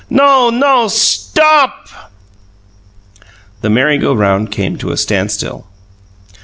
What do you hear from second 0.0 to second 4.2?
No, no! Stop!" The merry go